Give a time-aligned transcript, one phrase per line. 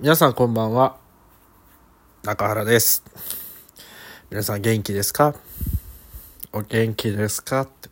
[0.00, 0.96] 皆さんこんばんは。
[2.24, 3.04] 中原です。
[4.28, 5.36] 皆さん元気ですか？
[6.52, 7.60] お元気ですか？
[7.60, 7.88] って。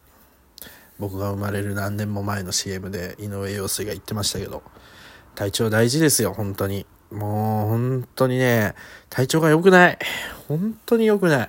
[0.99, 4.65] 僕が生まれる何年も前の CM で井上陽水が言ってましたけど、
[5.37, 6.87] 体調大事ですよ、本当に。
[7.13, 8.75] もう本当にね、
[9.09, 9.99] 体調が良くない。
[10.49, 11.49] 本当に良くない。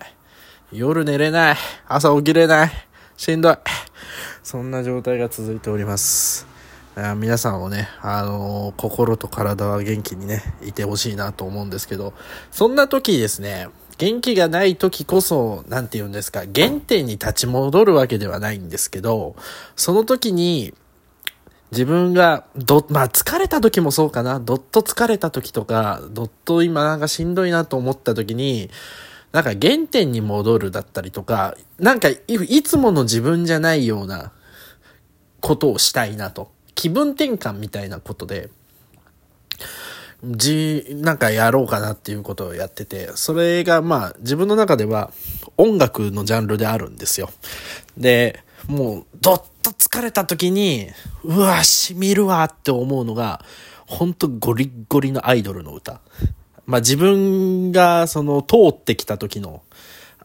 [0.72, 1.58] 夜寝れない。
[1.88, 2.72] 朝起きれない。
[3.18, 3.58] しんどい。
[4.44, 6.53] そんな状態が続いております。
[6.96, 12.14] 皆さんもね、あのー心と体は元気にね、いてほしいなと思うんですけど、
[12.52, 13.68] そんな時ですね、
[13.98, 19.36] 元気がない時こそ、なんて言うんですか、原点に立ち戻るわけではないんですけど、
[19.76, 20.76] その時に、
[21.72, 28.70] 自分が、ど、まあ疲れた時もそうかな、どっと疲れた時とか、どっと今なんかしんどいなと思った時に、
[29.32, 34.32] なんか原点に戻るだったりとか、なんかいつもの自分じゃないような
[35.42, 36.52] ことをしたいなと。
[36.84, 38.50] 気分転換みたいなことで、
[40.22, 45.14] じ、なんかやろうかなっていうことをやってて、それがまあ自分の中では
[45.56, 47.30] 音楽のジャンルであるんですよ。
[47.98, 50.90] で、もうどっと疲れた時に、
[51.24, 53.46] うわ、しみるわって思うのが、
[53.88, 56.02] ほんとゴリッゴリのアイドルの歌。
[56.66, 59.62] まあ自分がその通ってきた時の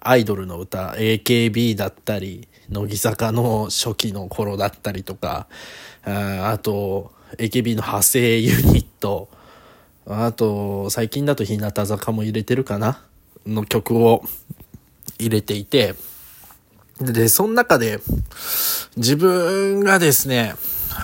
[0.00, 5.47] アイドルの歌、AKB だったり、乃木坂の初期の頃だったりとか、
[6.05, 9.28] ああと、AKB の派生ユニット、
[10.06, 13.02] あと、最近だと日向坂も入れてるかな
[13.47, 14.22] の曲を
[15.19, 15.94] 入れていて、
[17.00, 18.00] で、その中で、
[18.97, 20.55] 自分がですね、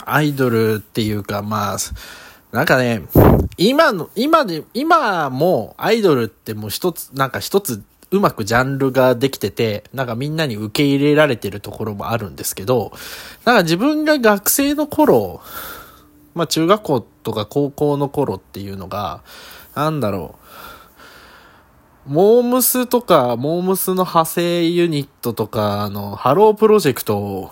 [0.07, 1.77] アイドルっていうか、まあ、
[2.53, 3.03] なんかね、
[3.57, 7.83] 今の、今で、今もアイドルってもう一つ、なんか一つ
[8.15, 12.93] うまくジャンルができてて、なんかみんなに受け入れられてるところもあるんですけど、
[13.45, 15.41] なんか自分が学生の頃、
[16.35, 19.23] まあ中学校とか高校の頃っていうのが、
[19.75, 20.37] なんだろ
[22.07, 27.51] う、モームスとか、モームスの派生ユニットとか、あの、ハロープロジェクト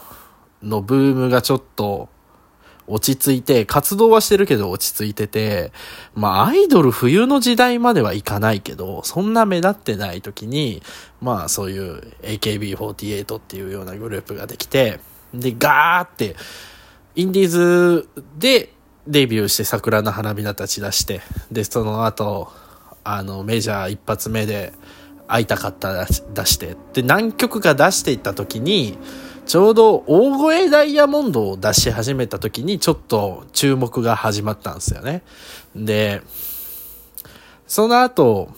[0.63, 2.09] のブームがちょっと
[2.87, 5.73] 落ち着いて、活動はしてるけど落ち着いてて、
[6.15, 10.83] まあアイドル冬の時代まではいかないけど、そんな目立ってない時に、
[11.21, 15.01] まあそういう AKB48 っていうようなグループができて、
[15.33, 16.37] で、ガーって、
[17.15, 18.73] インディーズで
[19.07, 21.21] デビューして桜の花びら立ち出して、
[21.51, 22.53] で、その後、
[23.05, 24.73] あの、メジャー一発目で
[25.27, 28.99] 会いたかった出して、で、何曲か出していった時に、
[29.47, 35.23] ちょうど大声ダイヤモンドを出し始めた時にちょっと注目が始まったんですよね。
[35.75, 36.23] で、
[37.67, 38.51] その後、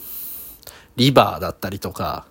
[0.96, 2.26] リバーだったりとか、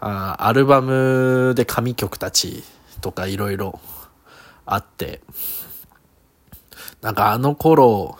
[0.00, 2.62] あアルバムで神曲たち
[3.00, 3.80] とかいろいろ
[4.64, 5.20] あって、
[7.02, 8.16] なんかあの頃、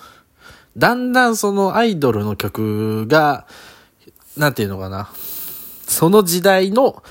[0.76, 3.46] だんだんそのアイドルの曲が、
[4.36, 5.10] なんていうのかな、
[5.86, 7.02] その時代の、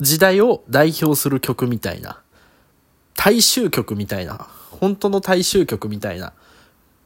[0.00, 2.20] 時代を代表する曲みたいな、
[3.14, 6.32] 大衆曲みたいな、本当の大衆曲みたいな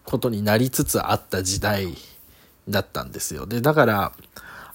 [0.05, 1.95] ことになりつつあった時代
[2.69, 3.47] だったんですよ。
[3.47, 4.13] で、だから、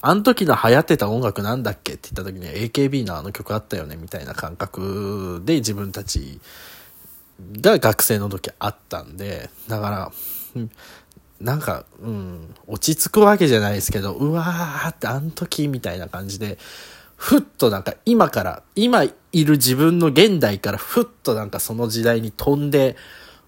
[0.02, 6.40] あの時の流行ってた音楽なんだっけって言った時に AKB のあの曲あったよねみたいな感覚で自分たち
[7.60, 10.12] が学生の時あったんで、だから、
[11.42, 16.58] なんか、うん、落ち着くわけじゃないですけど、うわーってあの時みたいな感じで、
[17.16, 22.96] ふっとなんか今から、今いる自分の現代からふっとなんかその時代に飛んで、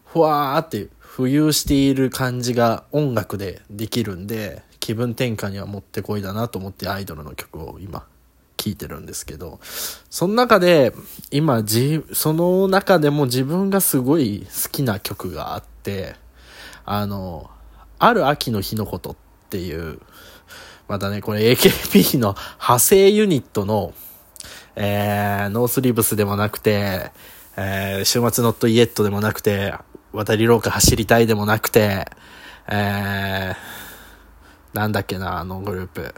[0.06, 8.06] ふわーって浮遊している感じが音楽でできるんで、気分転換にはもってこいだなと思ってアイドルの曲を今
[8.56, 9.60] 聴いてるんですけど、
[10.10, 10.94] その中で
[11.32, 16.16] 今じ、その中でも自分がすごい好きな曲があって、
[16.86, 17.50] あの、
[18.00, 19.16] ある秋の日のことっ
[19.50, 20.00] ていう、
[20.88, 23.94] またね、これ AKB の派生ユニットの、
[24.76, 27.12] えー、ノースリーブスでもなくて、
[27.58, 29.74] えー、週末ノットイエットでもなくて、
[30.14, 32.06] 渡り廊下走りたいでもなくて、
[32.70, 36.14] えー、なんだっけな、あのグループ。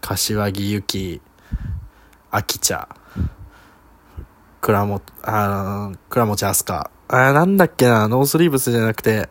[0.00, 1.20] 柏木由紀、
[2.30, 2.88] 秋茶、
[4.60, 6.78] 倉本、あー倉持飛鳥。
[6.78, 9.28] あーなんだっけな、ノースリーブスじゃなくて、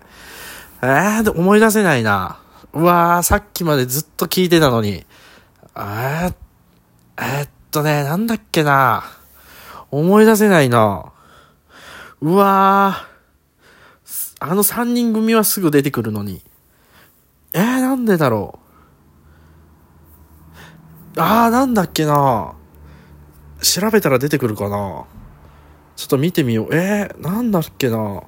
[0.81, 2.39] えー、思い出せないな。
[2.74, 5.06] うわー、さっきまでずっと聞いてたのに。
[5.75, 6.33] えー、
[7.18, 9.04] えーっとね、なんだっけな。
[9.92, 11.12] 思い出せないな。
[12.21, 16.42] うわー、あの三人組はすぐ出てくるのに。
[17.54, 18.60] えー、なんでだろ
[21.15, 21.22] う。
[21.22, 22.54] あー、なんだっけな。
[23.62, 25.06] 調べたら出てくるかな。
[25.95, 26.75] ちょっと見てみよう。
[26.75, 28.24] えー、なんだっけな。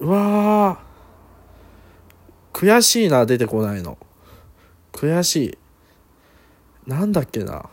[0.00, 0.89] うわー。
[2.60, 3.96] 悔しいな、出てこないの。
[4.92, 5.58] 悔しい。
[6.86, 7.70] なんだっけな。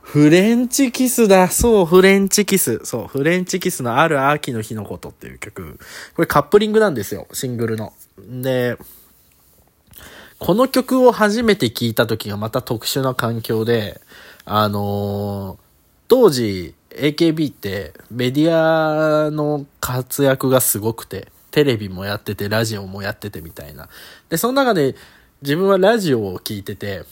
[0.00, 1.48] フレンチキスだ。
[1.48, 2.80] そう、フレンチキス。
[2.84, 5.78] そう、フレンチキスのある秋の日のことっていう曲。
[6.16, 7.92] これカップリングなんですよ、シングルの。
[8.26, 8.78] で、
[10.38, 14.00] この曲を初めて聴いた時がまた特殊な環境で、
[14.46, 15.64] あのー、
[16.08, 23.88] 当時 AKB ってメディアの活躍がすごくて、テレビもやってて、ラジオもやっててみたいな。
[24.28, 24.96] で、その中で
[25.40, 27.04] 自分はラジオを聴いてて、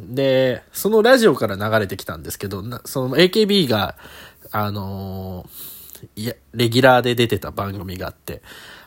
[0.00, 3.96] で、そのラジオから流れてきたんですけど、その AKB が、
[4.52, 8.40] あのー、いや、レギュラーで出てた番組があって、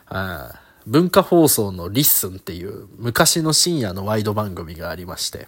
[0.08, 5.46] あ文化放送のリッスンっていう昔の深夜のワイド番組がありまして、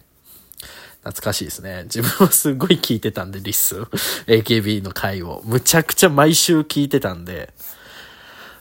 [0.99, 1.83] 懐かしいですね。
[1.83, 3.83] 自分はすごい聞いてたんで、リッスン。
[4.27, 5.41] AKB の回を。
[5.43, 7.53] むちゃくちゃ毎週聞いてたんで、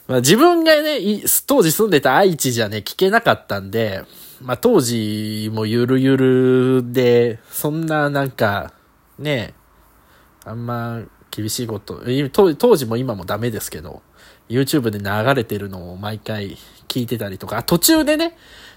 [0.08, 1.00] まあ、自分がね、
[1.46, 4.04] 当時住んでた愛知じゃね、聞けなかったんで、
[4.40, 8.72] まあ、当時もゆるゆるで、そんななんか、
[9.18, 9.54] ね、
[10.44, 11.00] あんま
[11.30, 14.02] 厳しいこと、当時も今もダメですけど、
[14.48, 16.56] YouTube で流れてるのを毎回
[16.86, 18.36] 聞いてたりとか、途中でね、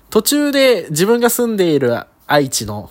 [0.09, 1.95] 途中で自分が住んでいる
[2.25, 2.89] 愛知の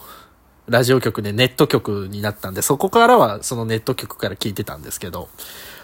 [0.69, 5.29] ラジオ局でネット局になったんで、そこからはそのネット局から聞いてたんですけど、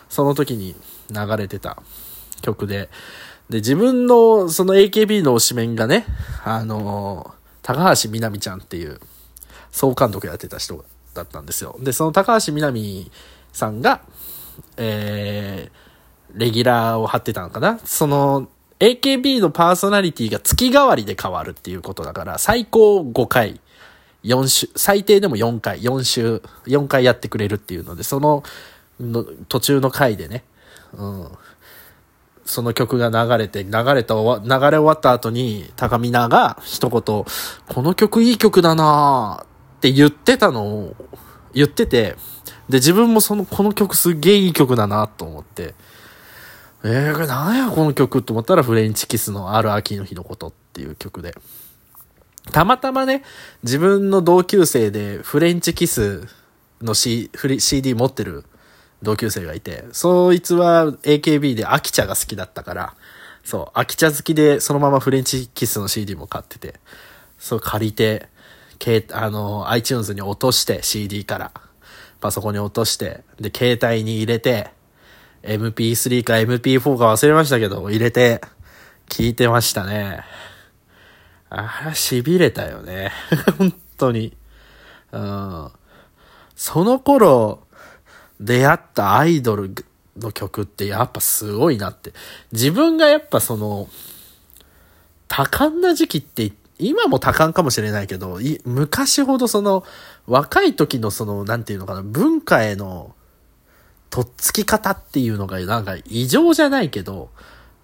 [0.08, 0.76] その時に
[1.10, 1.82] 流れてた。
[2.44, 2.90] 曲で、
[3.50, 6.06] で、自分のその AKB の推しメンがね、
[6.44, 9.00] あの、高橋みなみちゃんっていう
[9.72, 11.76] 総監督やってた人だったんですよ。
[11.80, 13.10] で、その高橋みなみ
[13.52, 14.02] さんが、
[14.76, 17.78] えー、レギュラーを張ってたのかな。
[17.84, 18.48] その、
[18.80, 23.60] AKB のパーソナリティが月替わりで変わるっていうことだから、最高5回、
[24.24, 28.42] 4週、最低でも4回、4週、4回やってくれるっていうので、その、
[29.00, 30.44] の途中の回でね、
[30.92, 31.28] うん、
[32.44, 39.44] その曲が流れて、流れた、流れ終わった後に、高見菜が一言、この曲いい曲だな
[39.76, 40.96] って言ってたのを、
[41.54, 42.16] 言ってて、
[42.68, 45.74] で、自分もその、この曲すげえいい曲だなと思って、
[46.82, 51.34] えー、なんやこの曲と思ったらフレンチキスのある秋の日のことっていう曲で。
[52.52, 53.22] たまたまね、
[53.62, 56.28] 自分の同級生でフレンチキス
[56.82, 58.44] の C CD 持ってる
[59.04, 62.94] 同級生がいて、そいつは AKB で秋茶が好きだったから、
[63.44, 66.80] そう、秋茶好きでそのままフレンチキスの CD も買ってて、
[67.38, 68.28] そう借りて、
[69.12, 71.52] あの、iTunes に落として CD から、
[72.20, 74.70] パソコンに落として、で、携帯に入れて、
[75.42, 78.40] MP3 か MP4 か忘れましたけど、入れて、
[79.08, 80.24] 聞いてましたね。
[81.50, 83.12] あら、痺れたよね。
[83.58, 84.36] 本当に。
[85.12, 85.70] うん。
[86.56, 87.63] その頃、
[88.40, 89.74] 出会ったアイドル
[90.18, 92.12] の曲ってやっぱすごいなって。
[92.52, 93.88] 自分がやっぱその、
[95.28, 99.84] 多感な時期って今も多感かもしれないけど、昔ほどその、
[100.26, 103.14] 若い時のその、なんていうのかな、文化への、
[104.10, 107.30] とっつき方っていうのが、なんか異常じゃないけど、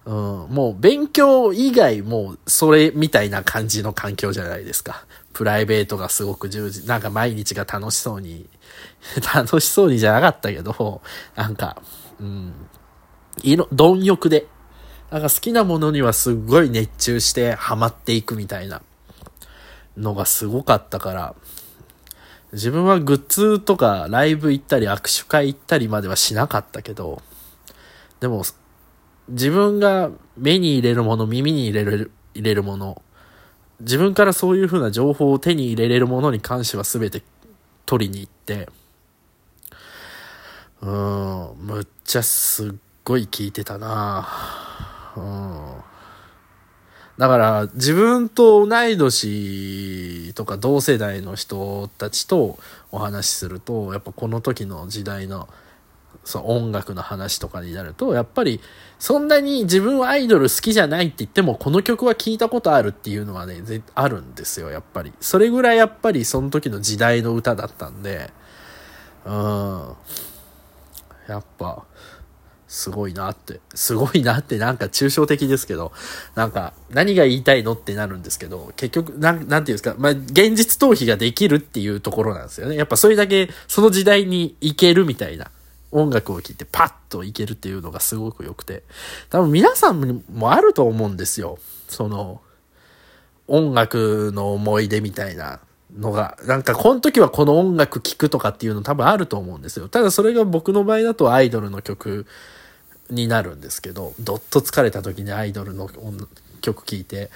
[0.07, 0.15] うん、
[0.51, 5.05] もう勉強以外もうそれみたいな感じの環境じゃないですか。
[5.33, 8.47] プライベートがすごく充実、なんか毎日が楽しそうに
[9.35, 11.01] 楽しそうにじゃなかったけど、
[11.35, 11.81] なんか、
[12.21, 12.53] うん、
[13.43, 14.47] 色、貪欲で、
[15.11, 18.83] なんか好きなものにはすっごい熱中してハマっていくみたいな
[19.97, 21.35] のがすごかったから、
[22.53, 27.23] 自分はグッズとかライブ行ったり握手会行ったりまではしなかったけど、
[28.19, 28.43] でも、
[29.29, 33.03] 自分が目に入れるもの、耳に入れる、入れるもの、
[33.81, 37.23] 自分からそういう風な情報を手に入れれるものに関しては全て
[37.87, 38.69] 取りに行って、
[40.83, 42.73] うん、むっちゃすっ
[43.05, 44.29] ごい聞いてたな
[45.17, 45.91] うん。
[47.19, 52.59] だから自分と同い年とか同世代の人たちと
[52.91, 55.47] お話しすると、やっぱこの時の時代の
[56.31, 58.61] その音楽の話とかになると、やっぱり
[58.99, 63.63] そんなに自分はアイドル好きじゃないって言っても、この曲は聴いたことあるっていうのはね、
[63.95, 65.13] あるんですよ、やっぱり。
[65.21, 68.31] それぐらいやっぱりその時の時代の歌だったんで、
[69.27, 69.95] うん。
[71.29, 71.85] やっぱ、
[72.71, 73.61] すごいなって。
[73.75, 75.91] すごいなってなんか抽象的ですけど、
[76.37, 82.77] なんか何が言いたいのってなるんですけど、結局、なん、なんていうんですか、まあ、現実逃避ができるっていうところなんですよね。
[82.77, 85.51] やっぱそれだけその時代に行けるみたいな。
[85.93, 88.83] 音楽を聴いてパッといけるっていうのがすごく良くて。
[89.29, 91.59] 多分皆さんもあると思うんですよ。
[91.89, 92.41] その、
[93.49, 95.61] 音楽の思い出みたいな
[95.97, 96.39] のが。
[96.47, 99.89] なんか、この時はこの音楽聴くとかっていうの多分あると思うんですよ。
[99.89, 102.27] ただそれが僕の場合だとアイドルの曲
[103.11, 105.89] になるんですけど、どっと疲れた時にアイドルの
[106.61, 107.31] 曲聴いて、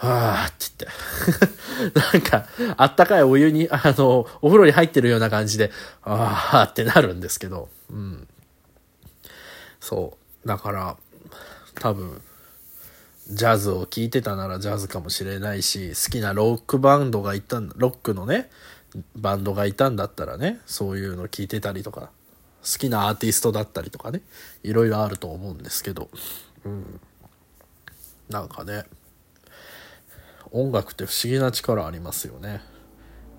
[0.00, 0.86] はぁって
[1.92, 2.00] 言って。
[2.00, 2.46] なんか、
[2.78, 5.70] あったかいお湯に、あの、お風呂に入ってるような感じで、
[6.02, 8.26] あーってなるんですけど、うん。
[9.78, 10.48] そう。
[10.48, 10.96] だから、
[11.74, 12.22] 多分、
[13.28, 18.48] ジャズを聴いてたならジャズかもしれないし、好きなロックバンドがいたんロックのね、
[19.16, 22.10] バンドがいたんだったらね、そういうの聴いてたりとか、
[22.62, 24.22] 好きなアーティストだったりとかね、
[24.62, 26.08] いろいろあると思うんですけど、
[26.64, 27.00] うん。
[28.30, 28.84] なんかね、
[30.52, 32.60] 音楽って不思議な力ありますよね。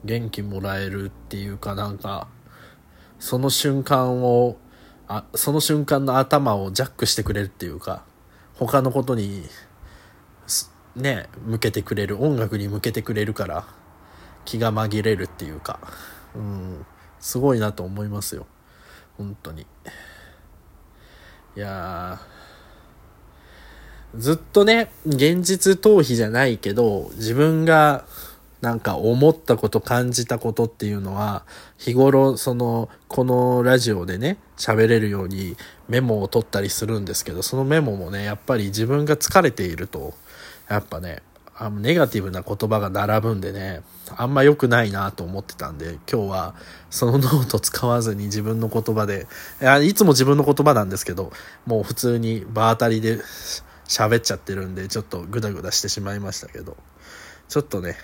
[0.03, 2.27] 元気もらえるっていうかなんか、
[3.19, 4.57] その瞬間を、
[5.07, 8.03] あその瞬間の頭をジャックしてくれるっていうか、
[8.55, 9.43] 他のことに、
[10.95, 13.65] ね、向けてくれる、音楽に向けてくれるから、
[14.45, 15.79] 気が紛れるっていうか、
[16.33, 16.85] うん、
[17.19, 18.47] すごいなと思いますよ。
[19.17, 19.67] 本当に。
[21.55, 22.50] いやー
[24.17, 28.03] ずっとね、現実逃避じゃないけど、自分が
[28.61, 31.43] なんか思ったこと感じたことっていうのは、
[31.77, 35.55] 日頃その、このラジオでね、喋れるように
[35.87, 40.13] メモを取ったりするんですけど、そのメモもね、やっぱり自分が疲れていると、
[40.69, 41.23] やっぱね、
[41.57, 43.81] あのネガティブな言葉が並ぶんでね、
[44.17, 46.55] あんま良くないなと思ってたんで、今日は
[46.89, 49.27] そのノート使わずに自分の言葉で、
[49.83, 51.31] いつも自分の言葉なんですけど、
[51.65, 53.19] もう普通に場当たりで
[53.91, 56.77] 喋っちゃってるんで、ちょっとグダグダしてしまいましたけど、
[57.49, 57.97] ちょっとね、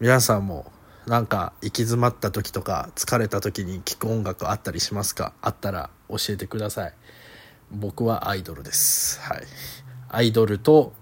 [0.00, 0.72] 皆さんも
[1.06, 5.34] なんか行き詰まった時とか疲れた時に聴く音楽あったりしますか？
[5.42, 6.94] あったら教えてください。
[7.70, 9.20] 僕はアイドルです。
[9.20, 9.42] はい。
[10.08, 10.94] アイドルと、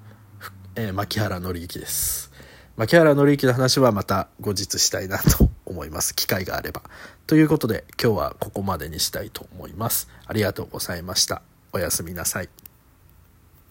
[0.75, 2.33] えー、牧原紀之です。
[2.77, 6.17] 牧原紀之の話はまた後日したいなと思います。
[6.17, 6.83] 機会があれば。
[7.29, 10.09] ということで今日はここまでにしたいと思います。
[10.27, 11.43] ありがとうございました。
[11.73, 12.49] おやすみなさい。